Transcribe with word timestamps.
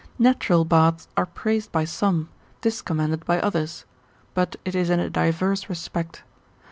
Natural 0.17 0.65
baths 0.65 1.07
are 1.15 1.27
praised 1.27 1.71
by 1.71 1.85
some, 1.85 2.27
discommended 2.59 3.23
by 3.23 3.39
others; 3.39 3.85
but 4.33 4.55
it 4.65 4.73
is 4.73 4.89
in 4.89 4.99
a 4.99 5.11
divers 5.11 5.69
respect. 5.69 6.23